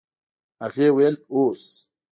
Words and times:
هغې 0.63 0.87
وويل 0.91 1.15
اوس. 1.33 1.63